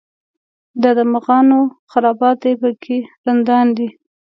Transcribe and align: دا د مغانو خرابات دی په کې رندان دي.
دا 0.81 0.89
د 0.97 0.99
مغانو 1.13 1.59
خرابات 1.91 2.37
دی 2.43 2.53
په 2.61 2.69
کې 2.83 2.97
رندان 3.25 3.67
دي. 3.77 3.89